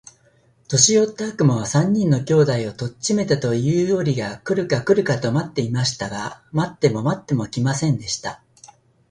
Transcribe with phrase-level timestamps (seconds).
[0.67, 6.09] 年よった悪魔は、三人の兄弟を取っちめたと言うたよりが来るか来るかと待っていました。
[6.09, 8.41] が待っても待っても来ませんでした。